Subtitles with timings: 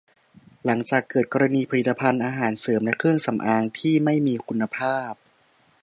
[0.65, 5.13] หลังจากเกิดกรณีผลิตภัณฑ์อาหารเสริมและเครื่องสำอางที่ไม่มีคุณภาพ